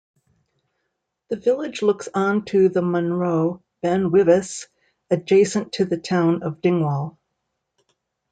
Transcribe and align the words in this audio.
The 1.29 1.35
village 1.35 1.83
looks 1.83 2.09
onto 2.11 2.69
the 2.69 2.81
munro 2.81 3.61
Ben 3.83 4.09
Wyvis, 4.09 4.65
adjacent 5.11 5.73
to 5.73 5.85
the 5.85 5.97
town 5.99 6.41
of 6.41 6.59
Dingwall. 6.59 7.19